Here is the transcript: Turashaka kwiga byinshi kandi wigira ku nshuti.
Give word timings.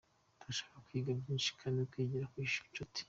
Turashaka 0.39 0.77
kwiga 0.85 1.11
byinshi 1.19 1.49
kandi 1.59 1.79
wigira 1.97 2.25
ku 2.31 2.37
nshuti. 2.47 2.99